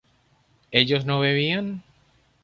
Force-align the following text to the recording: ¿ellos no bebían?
¿ellos 0.71 1.05
no 1.05 1.19
bebían? 1.19 1.83